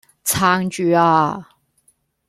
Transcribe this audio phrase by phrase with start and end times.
[0.25, 1.45] 撐住呀